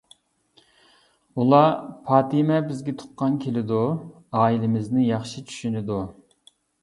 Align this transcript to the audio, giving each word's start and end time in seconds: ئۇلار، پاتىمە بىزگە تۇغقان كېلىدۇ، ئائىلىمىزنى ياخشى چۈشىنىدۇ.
ئۇلار، 1.41 1.67
پاتىمە 2.07 2.57
بىزگە 2.71 2.95
تۇغقان 3.03 3.37
كېلىدۇ، 3.45 3.83
ئائىلىمىزنى 4.41 5.05
ياخشى 5.11 5.45
چۈشىنىدۇ. 5.51 5.99